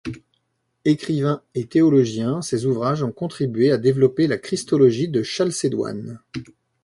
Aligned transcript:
Écrivain 0.83 1.43
et 1.53 1.67
théologien, 1.67 2.41
ses 2.41 2.65
ouvrages 2.65 3.03
ont 3.03 3.11
contribué 3.11 3.69
à 3.71 3.77
développer 3.77 4.25
la 4.25 4.39
christologie 4.39 5.07
de 5.09 5.21
Chalcédoine. 5.21 6.19